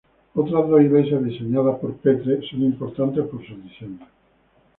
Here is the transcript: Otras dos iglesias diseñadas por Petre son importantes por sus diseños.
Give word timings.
Otras 0.33 0.67
dos 0.67 0.81
iglesias 0.81 1.23
diseñadas 1.23 1.77
por 1.77 1.95
Petre 1.97 2.41
son 2.49 2.63
importantes 2.63 3.23
por 3.27 3.45
sus 3.45 3.61
diseños. 3.61 4.09